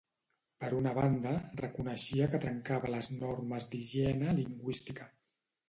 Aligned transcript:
Per 0.63 0.69
una 0.77 0.93
banda, 0.97 1.33
reconeixia 1.61 2.29
que 2.33 2.41
trencava 2.47 2.93
les 2.95 3.13
normes 3.21 3.71
d'higiene 3.77 4.37
lingüística. 4.43 5.11